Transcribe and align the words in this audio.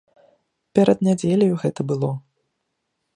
Перад 0.79 1.03
нядзеляю 1.07 1.59
гэта 1.65 1.81
было. 1.91 2.11